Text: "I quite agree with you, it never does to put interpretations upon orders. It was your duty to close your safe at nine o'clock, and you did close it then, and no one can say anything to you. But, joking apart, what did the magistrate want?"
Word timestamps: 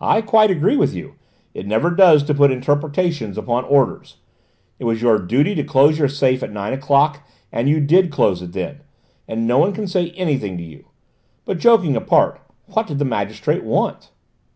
"I 0.00 0.20
quite 0.20 0.50
agree 0.50 0.76
with 0.76 0.94
you, 0.96 1.14
it 1.54 1.64
never 1.64 1.92
does 1.92 2.24
to 2.24 2.34
put 2.34 2.50
interpretations 2.50 3.38
upon 3.38 3.62
orders. 3.66 4.16
It 4.80 4.84
was 4.84 5.00
your 5.00 5.20
duty 5.20 5.54
to 5.54 5.62
close 5.62 5.96
your 5.96 6.08
safe 6.08 6.42
at 6.42 6.50
nine 6.50 6.72
o'clock, 6.72 7.20
and 7.52 7.68
you 7.68 7.78
did 7.78 8.10
close 8.10 8.42
it 8.42 8.52
then, 8.52 8.80
and 9.28 9.46
no 9.46 9.58
one 9.58 9.72
can 9.72 9.86
say 9.86 10.10
anything 10.16 10.56
to 10.56 10.64
you. 10.64 10.86
But, 11.44 11.58
joking 11.58 11.94
apart, 11.94 12.40
what 12.66 12.88
did 12.88 12.98
the 12.98 13.04
magistrate 13.04 13.62
want?" 13.62 14.10